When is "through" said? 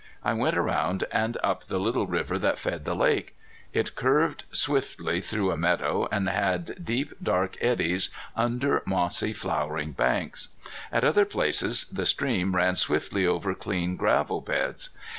5.21-5.51